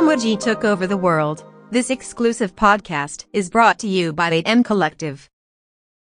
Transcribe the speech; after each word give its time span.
Muji 0.00 0.38
took 0.38 0.64
over 0.64 0.86
the 0.86 0.96
world. 0.96 1.44
This 1.70 1.90
exclusive 1.90 2.54
podcast 2.54 3.26
is 3.32 3.50
brought 3.50 3.78
to 3.80 3.88
you 3.88 4.12
by 4.12 4.30
the 4.30 4.46
M 4.46 4.62
Collective. 4.62 5.28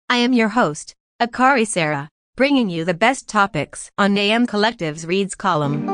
I 0.10 0.18
am 0.18 0.34
your 0.34 0.50
host, 0.50 0.96
Akari 1.21 1.66
Sarah, 1.66 2.09
bringing 2.36 2.70
you 2.70 2.86
the 2.86 2.94
best 2.94 3.30
topics 3.30 3.91
on 3.98 4.18
AM 4.18 4.48
Collective's 4.48 5.05
Reads 5.05 5.36
column. 5.36 5.86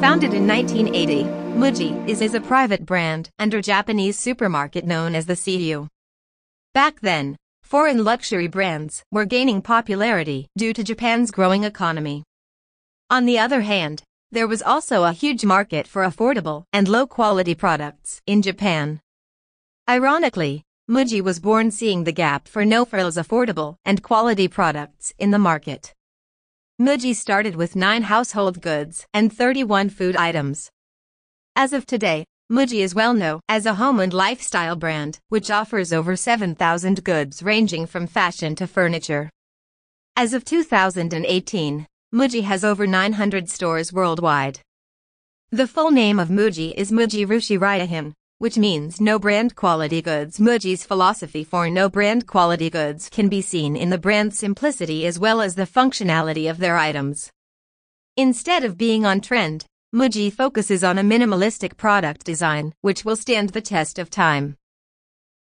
Founded 0.00 0.32
in 0.32 0.46
1980, 0.46 1.24
Muji 1.58 2.08
is, 2.08 2.22
is 2.22 2.34
a 2.34 2.40
private 2.40 2.86
brand 2.86 3.28
under 3.38 3.60
Japanese 3.60 4.18
supermarket 4.18 4.86
known 4.86 5.14
as 5.14 5.26
the 5.26 5.34
Seiyu. 5.34 5.88
Back 6.72 7.00
then, 7.00 7.36
foreign 7.68 8.02
luxury 8.02 8.46
brands 8.48 9.02
were 9.12 9.26
gaining 9.26 9.60
popularity 9.60 10.48
due 10.56 10.72
to 10.72 10.82
Japan's 10.82 11.30
growing 11.30 11.64
economy. 11.64 12.24
On 13.10 13.26
the 13.26 13.38
other 13.38 13.60
hand, 13.60 14.02
there 14.32 14.48
was 14.48 14.62
also 14.62 15.04
a 15.04 15.12
huge 15.12 15.44
market 15.44 15.86
for 15.86 16.02
affordable 16.02 16.64
and 16.72 16.88
low-quality 16.88 17.54
products 17.54 18.22
in 18.26 18.40
Japan. 18.40 19.02
Ironically, 19.86 20.62
Muji 20.90 21.20
was 21.20 21.40
born 21.40 21.70
seeing 21.70 22.04
the 22.04 22.18
gap 22.24 22.48
for 22.48 22.64
no-frills 22.64 23.18
affordable 23.18 23.76
and 23.84 24.02
quality 24.02 24.48
products 24.48 25.12
in 25.18 25.30
the 25.30 25.38
market. 25.38 25.92
Muji 26.80 27.14
started 27.14 27.54
with 27.54 27.76
9 27.76 28.04
household 28.04 28.62
goods 28.62 29.06
and 29.12 29.30
31 29.30 29.90
food 29.90 30.16
items. 30.16 30.70
As 31.54 31.74
of 31.74 31.84
today, 31.84 32.24
Muji 32.50 32.80
is 32.80 32.94
well 32.94 33.12
known 33.12 33.40
as 33.46 33.66
a 33.66 33.74
home 33.74 34.00
and 34.00 34.14
lifestyle 34.14 34.74
brand, 34.74 35.18
which 35.28 35.50
offers 35.50 35.92
over 35.92 36.16
7,000 36.16 37.04
goods 37.04 37.42
ranging 37.42 37.84
from 37.84 38.06
fashion 38.06 38.54
to 38.54 38.66
furniture. 38.66 39.28
As 40.16 40.32
of 40.32 40.46
2018, 40.46 41.86
Muji 42.14 42.42
has 42.44 42.64
over 42.64 42.86
900 42.86 43.50
stores 43.50 43.92
worldwide. 43.92 44.60
The 45.50 45.66
full 45.66 45.90
name 45.90 46.18
of 46.18 46.30
Muji 46.30 46.72
is 46.74 46.90
Muji 46.90 47.26
Rushi 47.26 47.58
Ryohin, 47.58 48.14
which 48.38 48.56
means 48.56 48.98
no 48.98 49.18
brand 49.18 49.54
quality 49.54 50.00
goods. 50.00 50.38
Muji's 50.38 50.86
philosophy 50.86 51.44
for 51.44 51.68
no 51.68 51.90
brand 51.90 52.26
quality 52.26 52.70
goods 52.70 53.10
can 53.10 53.28
be 53.28 53.42
seen 53.42 53.76
in 53.76 53.90
the 53.90 53.98
brand's 53.98 54.38
simplicity 54.38 55.06
as 55.06 55.18
well 55.18 55.42
as 55.42 55.54
the 55.54 55.66
functionality 55.66 56.50
of 56.50 56.56
their 56.56 56.78
items. 56.78 57.30
Instead 58.16 58.64
of 58.64 58.78
being 58.78 59.04
on 59.04 59.20
trend, 59.20 59.66
Muji 59.94 60.30
focuses 60.30 60.84
on 60.84 60.98
a 60.98 61.02
minimalistic 61.02 61.78
product 61.78 62.22
design 62.22 62.74
which 62.82 63.06
will 63.06 63.16
stand 63.16 63.48
the 63.50 63.62
test 63.62 63.98
of 63.98 64.10
time. 64.10 64.54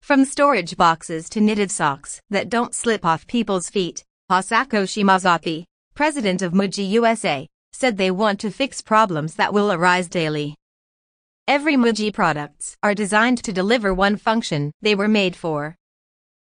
From 0.01 0.23
storage 0.23 0.77
boxes 0.77 1.27
to 1.31 1.41
knitted 1.41 1.69
socks 1.69 2.21
that 2.29 2.47
don't 2.47 2.73
slip 2.73 3.03
off 3.03 3.27
people's 3.27 3.69
feet, 3.69 4.05
Asako 4.31 4.83
Shimazaki, 4.83 5.65
president 5.95 6.41
of 6.41 6.53
Muji 6.53 6.89
USA, 6.91 7.45
said 7.73 7.97
they 7.97 8.09
want 8.09 8.39
to 8.39 8.49
fix 8.49 8.81
problems 8.81 9.35
that 9.35 9.53
will 9.53 9.69
arise 9.69 10.07
daily. 10.07 10.55
Every 11.45 11.75
Muji 11.75 12.13
products 12.13 12.77
are 12.81 12.95
designed 12.95 13.43
to 13.43 13.51
deliver 13.51 13.93
one 13.93 14.15
function 14.15 14.71
they 14.81 14.95
were 14.95 15.09
made 15.09 15.35
for. 15.35 15.75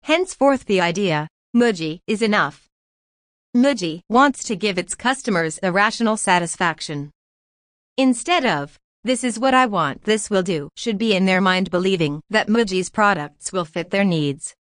Henceforth 0.03 0.67
the 0.67 0.83
idea, 0.83 1.27
Muji 1.57 2.01
is 2.07 2.21
enough. 2.21 2.69
Muji 3.57 4.03
wants 4.11 4.45
to 4.45 4.57
give 4.57 4.77
its 4.77 4.95
customers 4.95 5.59
a 5.63 5.73
rational 5.73 6.19
satisfaction. 6.19 7.11
Instead 7.99 8.47
of, 8.47 8.79
this 9.03 9.25
is 9.25 9.41
what 9.41 9.55
I 9.55 9.67
want, 9.67 10.05
this 10.05 10.31
will 10.31 10.45
do, 10.45 10.69
should 10.77 10.99
be 10.99 11.17
in 11.17 11.27
their 11.27 11.41
mind 11.41 11.69
believing 11.69 12.23
that 12.31 12.47
Muji's 12.47 12.89
products 12.89 13.53
will 13.53 13.65
fit 13.65 13.91
their 13.91 14.05
needs. 14.05 14.55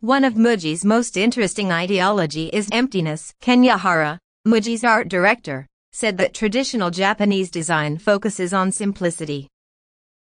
One 0.00 0.24
of 0.24 0.36
Muji's 0.36 0.82
most 0.82 1.18
interesting 1.18 1.70
ideology 1.70 2.46
is 2.46 2.70
emptiness. 2.72 3.34
Kenya 3.42 3.76
Hara, 3.76 4.18
Muji's 4.48 4.84
art 4.84 5.08
director, 5.10 5.66
said 5.92 6.16
that 6.16 6.32
traditional 6.32 6.90
Japanese 6.90 7.50
design 7.50 7.98
focuses 7.98 8.54
on 8.54 8.72
simplicity. 8.72 9.48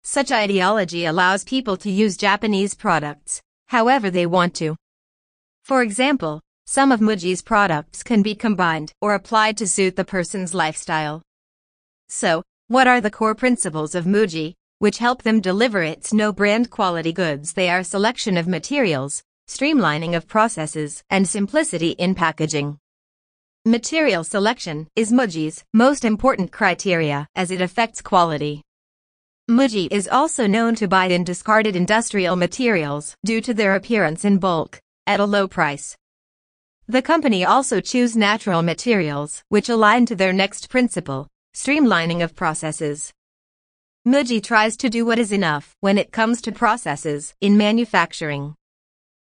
Such 0.02 0.32
ideology 0.32 1.04
allows 1.04 1.44
people 1.44 1.76
to 1.76 1.90
use 1.92 2.16
Japanese 2.16 2.74
products 2.74 3.40
however 3.68 4.10
they 4.10 4.26
want 4.26 4.52
to. 4.56 4.74
For 5.62 5.80
example, 5.80 6.40
some 6.66 6.90
of 6.90 6.98
Muji's 6.98 7.42
products 7.42 8.02
can 8.02 8.22
be 8.22 8.34
combined 8.34 8.90
or 9.00 9.14
applied 9.14 9.56
to 9.58 9.68
suit 9.68 9.94
the 9.94 10.04
person's 10.04 10.54
lifestyle. 10.54 11.22
So, 12.08 12.42
what 12.68 12.86
are 12.86 13.00
the 13.00 13.10
core 13.10 13.34
principles 13.34 13.94
of 13.94 14.04
Muji, 14.04 14.54
which 14.78 14.98
help 14.98 15.22
them 15.22 15.40
deliver 15.40 15.82
its 15.82 16.12
no 16.12 16.32
brand 16.32 16.70
quality 16.70 17.12
goods? 17.12 17.52
They 17.52 17.68
are 17.68 17.82
selection 17.82 18.36
of 18.36 18.46
materials, 18.46 19.22
streamlining 19.48 20.16
of 20.16 20.28
processes, 20.28 21.02
and 21.10 21.28
simplicity 21.28 21.90
in 21.90 22.14
packaging. 22.14 22.78
Material 23.64 24.22
selection 24.22 24.86
is 24.94 25.12
Muji's 25.12 25.64
most 25.72 26.04
important 26.04 26.52
criteria 26.52 27.26
as 27.34 27.50
it 27.50 27.60
affects 27.60 28.00
quality. 28.00 28.62
Muji 29.50 29.88
is 29.90 30.08
also 30.08 30.46
known 30.46 30.74
to 30.76 30.88
buy 30.88 31.06
in 31.06 31.24
discarded 31.24 31.74
industrial 31.76 32.36
materials 32.36 33.16
due 33.24 33.40
to 33.40 33.54
their 33.54 33.74
appearance 33.74 34.24
in 34.24 34.38
bulk, 34.38 34.80
at 35.06 35.20
a 35.20 35.24
low 35.24 35.48
price. 35.48 35.96
The 36.88 37.02
company 37.02 37.44
also 37.44 37.80
choose 37.80 38.16
natural 38.16 38.62
materials 38.62 39.42
which 39.48 39.68
align 39.68 40.06
to 40.06 40.14
their 40.14 40.32
next 40.32 40.68
principle, 40.68 41.26
streamlining 41.56 42.22
of 42.22 42.36
processes. 42.36 43.14
Muji 44.06 44.42
tries 44.42 44.76
to 44.76 44.90
do 44.90 45.06
what 45.06 45.18
is 45.18 45.32
enough 45.32 45.74
when 45.80 45.96
it 45.96 46.12
comes 46.12 46.42
to 46.42 46.52
processes 46.52 47.32
in 47.40 47.56
manufacturing. 47.56 48.54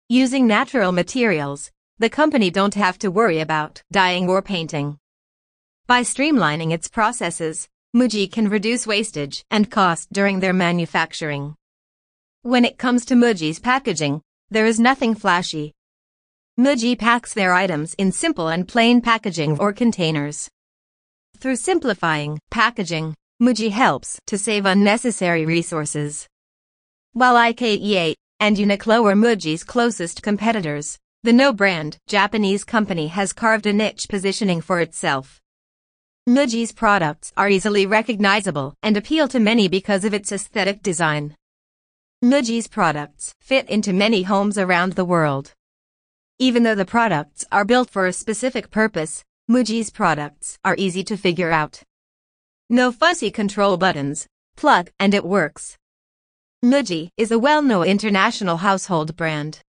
Using 0.09 0.47
natural 0.47 0.91
materials, 0.91 1.71
the 1.99 2.09
company 2.09 2.51
don't 2.51 2.73
have 2.77 2.99
to 3.01 3.11
worry 3.11 3.41
about 3.41 3.83
dyeing 3.93 4.27
or 4.27 4.41
painting. 4.41 4.97
By 5.87 6.01
streamlining 6.01 6.73
its 6.73 6.89
processes, 6.89 7.69
Muji 7.95 8.33
can 8.33 8.49
reduce 8.49 8.87
wastage 8.87 9.45
and 9.51 9.71
cost 9.71 10.11
during 10.11 10.41
their 10.41 10.55
manufacturing. 10.55 11.55
When 12.41 12.65
it 12.65 12.79
comes 12.79 13.05
to 13.05 13.15
Muji's 13.15 13.61
packaging, 13.61 14.23
there 14.49 14.65
is 14.65 14.81
nothing 14.81 15.15
flashy. 15.15 15.75
Muji 16.59 16.99
packs 16.99 17.35
their 17.35 17.53
items 17.53 17.93
in 17.99 18.13
simple 18.13 18.49
and 18.49 18.67
plain 18.67 19.03
packaging 19.03 19.59
or 19.59 19.75
containers. 19.75 20.49
Through 21.39 21.57
simplifying 21.57 22.39
packaging, 22.51 23.15
Muji 23.43 23.71
helps 23.71 24.19
to 24.27 24.39
save 24.39 24.67
unnecessary 24.67 25.45
resources. 25.45 26.27
While 27.13 27.35
IKEA 27.35 28.15
and 28.41 28.57
Uniqlo 28.57 29.11
are 29.11 29.15
Muji's 29.15 29.65
closest 29.65 30.23
competitors. 30.23 30.99
The 31.23 31.33
no-brand 31.33 31.97
Japanese 32.07 32.65
company 32.65 33.07
has 33.07 33.33
carved 33.33 33.65
a 33.65 33.73
niche 33.73 34.09
positioning 34.11 34.61
for 34.61 34.81
itself. 34.81 35.41
Muji's 36.29 36.73
products 36.73 37.33
are 37.37 37.49
easily 37.49 37.87
recognizable 37.87 38.75
and 38.83 38.97
appeal 38.97 39.29
to 39.29 39.41
many 39.41 39.67
because 39.67 40.05
of 40.05 40.13
its 40.13 40.31
aesthetic 40.33 40.83
design. 40.83 41.35
Muji's 42.23 42.69
products 42.69 43.35
fit 43.41 43.67
into 43.71 43.95
many 43.95 44.25
homes 44.25 44.59
around 44.59 44.93
the 44.93 45.05
world. 45.07 45.55
Even 46.39 46.63
though 46.63 46.75
the 46.75 46.85
products 46.85 47.47
are 47.51 47.65
built 47.65 47.89
for 47.89 48.07
a 48.07 48.13
specific 48.13 48.71
purpose, 48.71 49.23
Muji's 49.51 49.91
products 49.91 50.59
are 50.65 50.75
easy 50.79 51.05
to 51.05 51.19
figure 51.19 51.51
out. 51.51 51.83
No 52.71 52.91
fussy 52.91 53.31
control 53.31 53.77
buttons, 53.77 54.27
plug 54.57 54.91
and 54.99 55.13
it 55.13 55.23
works. 55.23 55.77
Muji 56.65 57.11
is 57.19 57.31
a 57.31 57.39
well-known 57.39 57.87
international 57.87 58.57
household 58.57 59.17
brand. 59.17 59.61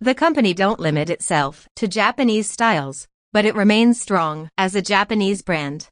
The 0.00 0.12
company 0.12 0.52
don't 0.52 0.80
limit 0.80 1.08
itself 1.08 1.68
to 1.76 1.86
Japanese 1.86 2.50
styles, 2.50 3.06
but 3.32 3.44
it 3.44 3.54
remains 3.54 4.00
strong 4.00 4.48
as 4.58 4.74
a 4.74 4.82
Japanese 4.82 5.40
brand. 5.40 5.86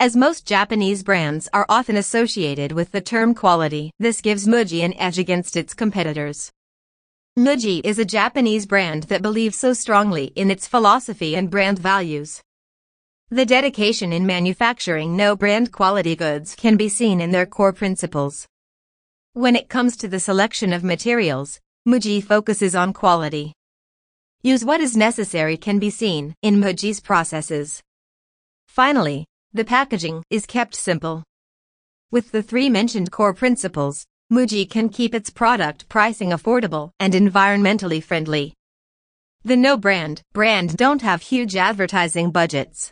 As 0.00 0.16
most 0.16 0.46
Japanese 0.46 1.02
brands 1.02 1.46
are 1.52 1.66
often 1.68 1.96
associated 1.96 2.72
with 2.72 2.90
the 2.90 3.02
term 3.02 3.34
quality, 3.34 3.90
this 3.98 4.22
gives 4.22 4.46
Muji 4.46 4.82
an 4.82 4.94
edge 4.94 5.18
against 5.18 5.58
its 5.58 5.74
competitors. 5.74 6.50
Muji 7.38 7.80
is 7.84 8.00
a 8.00 8.04
Japanese 8.04 8.66
brand 8.66 9.04
that 9.04 9.22
believes 9.22 9.56
so 9.56 9.72
strongly 9.72 10.32
in 10.34 10.50
its 10.50 10.66
philosophy 10.66 11.36
and 11.36 11.48
brand 11.48 11.78
values. 11.78 12.42
The 13.30 13.46
dedication 13.46 14.12
in 14.12 14.26
manufacturing 14.26 15.16
no 15.16 15.36
brand 15.36 15.70
quality 15.70 16.16
goods 16.16 16.56
can 16.56 16.76
be 16.76 16.88
seen 16.88 17.20
in 17.20 17.30
their 17.30 17.46
core 17.46 17.72
principles. 17.72 18.48
When 19.34 19.54
it 19.54 19.68
comes 19.68 19.96
to 19.98 20.08
the 20.08 20.18
selection 20.18 20.72
of 20.72 20.82
materials, 20.82 21.60
Muji 21.86 22.24
focuses 22.24 22.74
on 22.74 22.92
quality. 22.92 23.52
Use 24.42 24.64
what 24.64 24.80
is 24.80 24.96
necessary 24.96 25.56
can 25.56 25.78
be 25.78 25.90
seen 25.90 26.34
in 26.42 26.60
Muji's 26.60 26.98
processes. 26.98 27.80
Finally, 28.66 29.26
the 29.52 29.64
packaging 29.64 30.24
is 30.28 30.44
kept 30.44 30.74
simple. 30.74 31.22
With 32.10 32.32
the 32.32 32.42
three 32.42 32.68
mentioned 32.68 33.12
core 33.12 33.32
principles, 33.32 34.06
Muji 34.30 34.68
can 34.68 34.90
keep 34.90 35.14
its 35.14 35.30
product 35.30 35.88
pricing 35.88 36.30
affordable 36.30 36.90
and 37.00 37.14
environmentally 37.14 38.02
friendly. 38.02 38.52
The 39.42 39.56
no 39.56 39.78
brand 39.78 40.20
brand 40.34 40.76
don't 40.76 41.00
have 41.00 41.22
huge 41.22 41.56
advertising 41.56 42.30
budgets. 42.30 42.90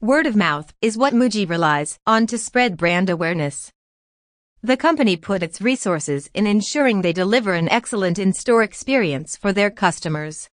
Word 0.00 0.26
of 0.26 0.34
mouth 0.34 0.74
is 0.82 0.98
what 0.98 1.14
Muji 1.14 1.48
relies 1.48 1.98
on 2.04 2.26
to 2.26 2.36
spread 2.36 2.76
brand 2.76 3.08
awareness. 3.08 3.70
The 4.60 4.76
company 4.76 5.16
put 5.16 5.44
its 5.44 5.60
resources 5.60 6.28
in 6.34 6.48
ensuring 6.48 7.02
they 7.02 7.12
deliver 7.12 7.54
an 7.54 7.68
excellent 7.68 8.18
in-store 8.18 8.64
experience 8.64 9.36
for 9.36 9.52
their 9.52 9.70
customers. 9.70 10.48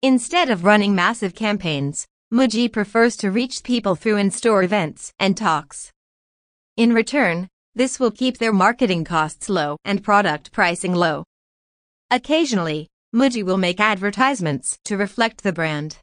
Instead 0.00 0.48
of 0.48 0.64
running 0.64 0.94
massive 0.94 1.34
campaigns, 1.34 2.06
Muji 2.32 2.72
prefers 2.72 3.16
to 3.16 3.32
reach 3.32 3.64
people 3.64 3.96
through 3.96 4.18
in-store 4.18 4.62
events 4.62 5.12
and 5.18 5.36
talks. 5.36 5.90
In 6.76 6.92
return, 6.92 7.48
this 7.78 8.00
will 8.00 8.10
keep 8.10 8.38
their 8.38 8.52
marketing 8.52 9.04
costs 9.04 9.48
low 9.48 9.76
and 9.84 10.02
product 10.02 10.50
pricing 10.50 10.92
low. 10.92 11.22
Occasionally, 12.10 12.88
Muji 13.14 13.44
will 13.44 13.56
make 13.56 13.78
advertisements 13.78 14.76
to 14.84 14.96
reflect 14.96 15.44
the 15.44 15.52
brand. 15.52 15.98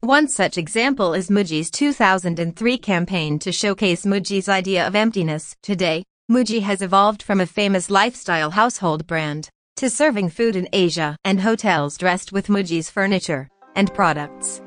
One 0.00 0.28
such 0.28 0.58
example 0.58 1.14
is 1.14 1.30
Muji's 1.30 1.70
2003 1.70 2.76
campaign 2.76 3.38
to 3.38 3.50
showcase 3.50 4.04
Muji's 4.04 4.46
idea 4.46 4.86
of 4.86 4.94
emptiness. 4.94 5.56
Today, 5.62 6.04
Muji 6.30 6.60
has 6.60 6.82
evolved 6.82 7.22
from 7.22 7.40
a 7.40 7.46
famous 7.46 7.88
lifestyle 7.88 8.50
household 8.50 9.06
brand 9.06 9.48
to 9.76 9.88
serving 9.88 10.28
food 10.28 10.54
in 10.54 10.68
Asia 10.74 11.16
and 11.24 11.40
hotels 11.40 11.96
dressed 11.96 12.30
with 12.30 12.48
Muji's 12.48 12.90
furniture 12.90 13.48
and 13.74 13.92
products. 13.94 14.60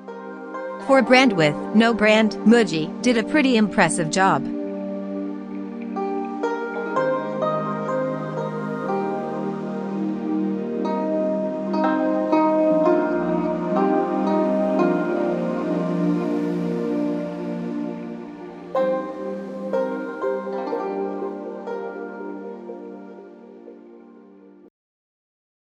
For 0.88 1.04
brand 1.04 1.34
with 1.34 1.56
no 1.76 1.94
brand, 1.94 2.32
Muji 2.48 2.90
did 3.04 3.18
a 3.18 3.24
pretty 3.24 3.56
impressive 3.56 4.10
job. 4.10 4.57